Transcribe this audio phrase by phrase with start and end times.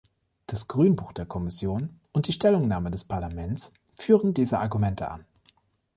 [0.47, 5.25] Das Grünbuch der Kommission und die Stellungnahme des Parlaments führen diese Argumente an.